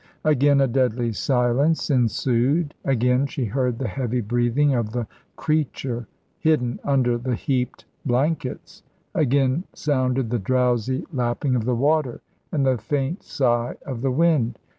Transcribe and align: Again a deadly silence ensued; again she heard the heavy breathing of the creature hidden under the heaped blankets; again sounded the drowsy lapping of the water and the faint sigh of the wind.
Again 0.25 0.61
a 0.61 0.67
deadly 0.67 1.11
silence 1.13 1.91
ensued; 1.91 2.73
again 2.83 3.27
she 3.27 3.45
heard 3.45 3.77
the 3.77 3.87
heavy 3.87 4.19
breathing 4.19 4.73
of 4.73 4.93
the 4.93 5.05
creature 5.35 6.07
hidden 6.39 6.79
under 6.83 7.19
the 7.19 7.35
heaped 7.35 7.85
blankets; 8.03 8.81
again 9.13 9.63
sounded 9.73 10.31
the 10.31 10.39
drowsy 10.39 11.05
lapping 11.13 11.55
of 11.55 11.65
the 11.65 11.75
water 11.75 12.21
and 12.51 12.65
the 12.65 12.79
faint 12.79 13.21
sigh 13.21 13.75
of 13.85 14.01
the 14.01 14.09
wind. 14.09 14.57